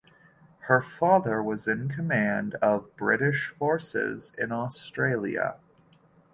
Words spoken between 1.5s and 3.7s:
in command of the British